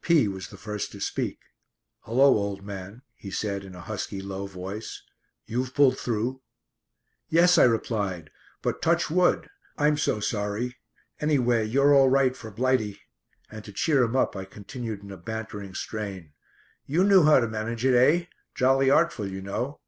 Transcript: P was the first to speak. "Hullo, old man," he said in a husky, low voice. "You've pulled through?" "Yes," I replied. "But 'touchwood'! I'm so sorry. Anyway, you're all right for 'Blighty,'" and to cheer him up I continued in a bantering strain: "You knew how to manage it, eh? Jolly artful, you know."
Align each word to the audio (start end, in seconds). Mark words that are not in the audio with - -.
P 0.00 0.28
was 0.28 0.48
the 0.48 0.56
first 0.56 0.92
to 0.92 1.00
speak. 1.00 1.38
"Hullo, 2.04 2.22
old 2.24 2.62
man," 2.62 3.02
he 3.14 3.30
said 3.30 3.62
in 3.64 3.74
a 3.74 3.82
husky, 3.82 4.22
low 4.22 4.46
voice. 4.46 5.02
"You've 5.44 5.74
pulled 5.74 5.98
through?" 5.98 6.40
"Yes," 7.28 7.58
I 7.58 7.64
replied. 7.64 8.30
"But 8.62 8.80
'touchwood'! 8.80 9.50
I'm 9.76 9.98
so 9.98 10.20
sorry. 10.20 10.76
Anyway, 11.20 11.66
you're 11.66 11.92
all 11.92 12.08
right 12.08 12.34
for 12.34 12.50
'Blighty,'" 12.50 12.98
and 13.50 13.62
to 13.66 13.72
cheer 13.74 14.02
him 14.02 14.16
up 14.16 14.34
I 14.34 14.46
continued 14.46 15.02
in 15.02 15.12
a 15.12 15.18
bantering 15.18 15.74
strain: 15.74 16.32
"You 16.86 17.04
knew 17.04 17.24
how 17.24 17.40
to 17.40 17.46
manage 17.46 17.84
it, 17.84 17.94
eh? 17.94 18.24
Jolly 18.54 18.88
artful, 18.88 19.26
you 19.30 19.42
know." 19.42 19.80